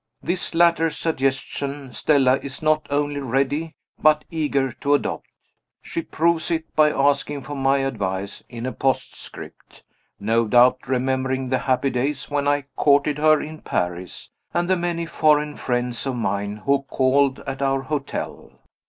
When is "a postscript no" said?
8.65-10.47